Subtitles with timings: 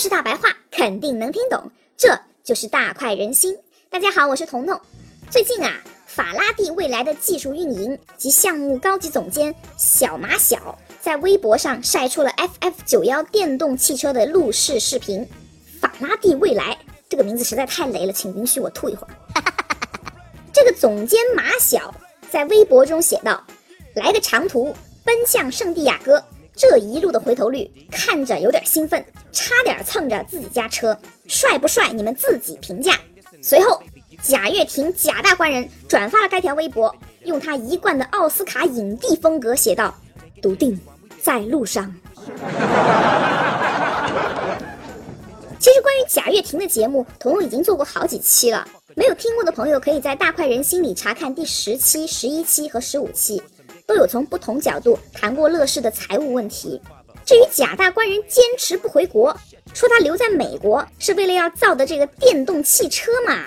[0.00, 3.54] 是大白话肯定能听懂，这就是大快人心。
[3.90, 4.80] 大家好，我是彤彤。
[5.30, 5.70] 最近啊，
[6.06, 15.28] 法拉第未来的技术运营及项目高级总监小马小在微博上晒出了 FF 九幺电动汽车的路试视频。
[15.78, 19.12] 法拉第未来这个名字实在太雷了，请允许我吐一会儿。
[20.50, 21.94] 这个总监马小
[22.30, 23.44] 在微博中写道
[23.94, 24.74] ：“来个长途，
[25.04, 26.24] 奔向圣地亚哥。”
[26.60, 30.94] 这一路的回头率看着有点兴奋，差点蹭着自己家车，
[31.26, 31.90] 帅不帅？
[31.90, 32.92] 你们自己评价。
[33.42, 33.82] 随后，
[34.22, 39.94] 贾跃亭贾大官人转发了该条微博，用他一贯的奥斯卡影帝风格写道
[40.42, 40.78] ：“笃定
[41.22, 41.90] 在路上。”
[45.58, 53.42] 其实关于贾跃亭的节目，彤彤已经做过好几期了，没有听过的朋友可以在大快人心里查看第十期、十一期和十五期。
[53.90, 56.80] 都有从不同角度谈过乐视的财务问题。
[57.26, 59.36] 至于贾大官人坚持不回国，
[59.74, 63.46] 说他留在美国是为了要造的这个电动汽车嘛？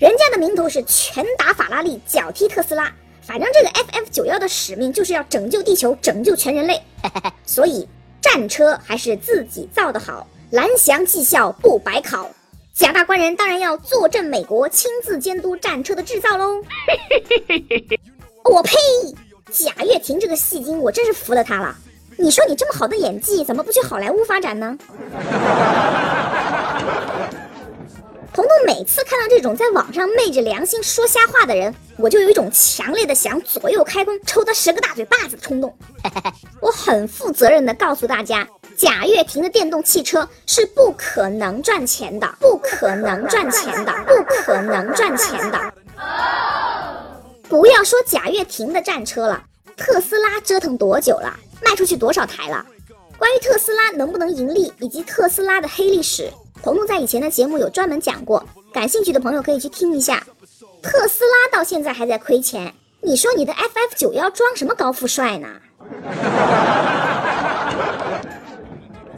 [0.00, 2.92] 人家的名头是拳打法拉利，脚踢特斯拉。
[3.22, 6.82] 反正这个 FF 九幺的使命就是要拯救地球，拯救全人类。
[7.46, 7.88] 所以
[8.20, 12.28] 战车还是自己造的好，蓝翔技校不白考。
[12.74, 16.60] 贾大官人当然要坐镇美国，亲自监督战车的制造喽。
[18.42, 18.72] 我呸！
[19.58, 21.74] 贾跃亭这个戏精，我真是服了他了。
[22.16, 24.78] 你说你这么好的演技，怎么不去好莱坞发展呢？
[28.32, 35.76] 彤彤每次看到这种在网上昧着良心说瞎话的人，我就有一种强烈的想左右开弓抽他十个大嘴巴子的冲动。
[36.62, 45.58] 我很负责任的告诉大家，贾跃亭的电动汽车是不可能赚钱的，不可能赚钱的，不可能赚钱的。
[47.48, 49.42] 不要说贾跃亭的战车了，
[49.76, 52.64] 特斯拉折腾多久了，卖出去多少台了？
[53.16, 56.30] 关于特斯拉能不能盈利，以及特斯拉的黑历史，
[56.62, 60.22] 彤彤在以前的节目有专门讲过，感兴趣的朋友可以去听一下。
[60.82, 65.48] 特斯拉到现在还在亏钱，你说你的 FF 九幺装什么高富帅呢？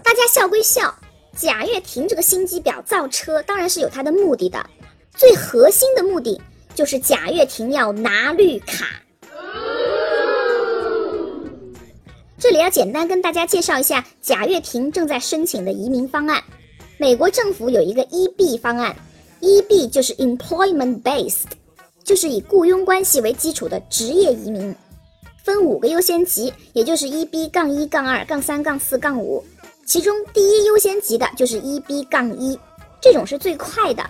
[0.02, 0.94] 大家笑归笑，
[1.36, 4.64] 贾跃亭这个心机婊造车当然是有他的目的的，
[5.14, 6.40] 最核心的目的。
[6.74, 8.86] 就是贾跃亭要拿绿卡，
[12.38, 16.42] 这里要简单跟大家介绍一下贾跃亭正在申请的移民方案。
[16.96, 18.94] 美国政府有一个 EB 方案
[19.40, 21.48] ，EB 就是 Employment Based，
[22.04, 24.74] 就是以雇佣关系为基础的职业移民，
[25.44, 29.44] 分五个优先级，也就是 EB 杠一杠二杠三杠四杠五，
[29.84, 32.58] 其中第一优先级的就是 EB 杠一，
[33.00, 34.02] 这种是最快的。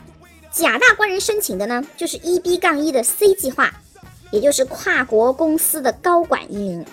[0.52, 3.72] 贾大官人申请的呢，就是一 B 杠一的 C 计划，
[4.32, 6.84] 也就是跨国公司的高管移民。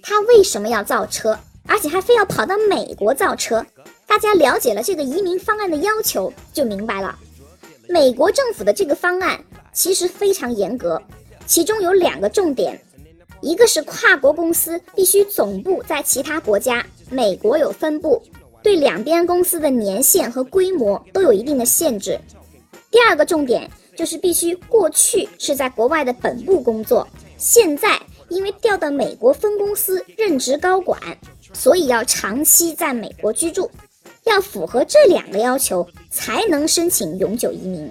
[0.00, 1.36] 他为什么要造车，
[1.66, 3.66] 而且还非要跑到美国造车？
[4.06, 7.18] 大家了解了这个移民方案的要求，就明白了。
[7.88, 11.02] 美国政府的这个方案其实非常严格，
[11.46, 12.80] 其中有两个重点：
[13.40, 18.22] 一个是跨国公司必须总部在其他国家，美国有分部，
[18.66, 22.20] 对两边公司的年限和规模都有一定的限制。
[22.90, 27.06] 第二个重点就是必须过去是在国外的本部工作，
[27.38, 27.96] 现在
[28.28, 31.00] 因为调到美国分公司任职高管，
[31.52, 33.70] 所以要长期在美国居住，
[34.24, 37.88] 要符合这两个要求才能申请永久移民。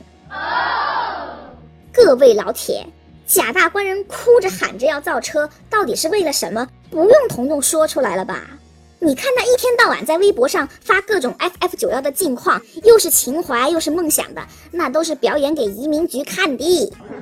[1.94, 2.86] 各位老铁，
[3.26, 6.68] 贾大官人哭着喊着要造车，到底是为了什么？
[6.90, 8.46] 不用彤彤说出来了吧？
[9.06, 16.92] 你看他一天到晚在微博上发各种 FF 九幺的近况，又是情怀又是梦想的，那都是表演给移民局看的。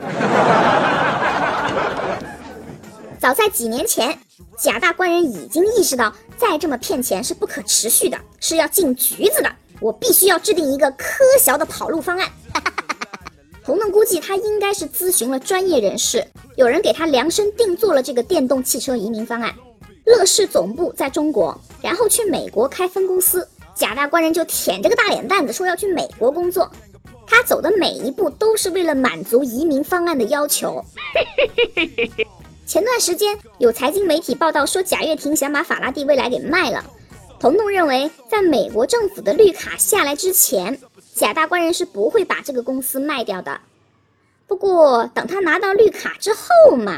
[3.19, 4.17] 早在几年前，
[4.57, 9.51] 贾大官人已经意识到再这么骗钱是不可持续的，是要进局子的。
[9.81, 12.29] 我必须要制定一个科学的跑路方案。
[13.65, 16.25] 彤彤估计他应该是咨询了专业人士，
[16.55, 19.53] 有人给他量身定做了这个电动汽车移民方案。
[20.05, 23.47] 乐视总部在中国，然后去美国开分公司。
[23.75, 26.69] 贾大官人就舔着个大脸蛋子说要去美国工作。
[27.25, 30.83] 他走的每一步都是为了满足移民方案的要求。
[32.67, 36.83] 前段时间有财经媒体报道说贾跃亭想把法拉第未来给卖了。
[37.39, 40.79] 彤彤认为，在美国政府的绿卡下来之前，
[41.15, 43.59] 贾大官人是不会把这个公司卖掉的。
[44.47, 46.97] 不过等他拿到绿卡之后嘛。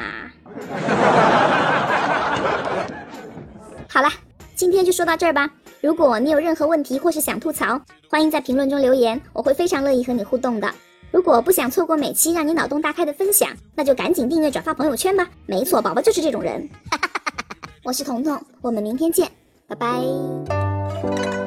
[3.96, 4.10] 好了，
[4.56, 5.50] 今天就说到这儿吧。
[5.80, 10.70] 如果你有任何问题或是想吐槽，欢迎在评论中留言，我会非常乐意和你互动的。
[11.12, 15.26] 如果不想错过每期让你脑洞大开的分享，那就赶紧订阅转发朋友圈吧。
[15.46, 16.70] 没错，宝宝就是这种人。
[17.86, 19.32] 我是彤彤，我们明天见，
[19.66, 21.45] 拜拜。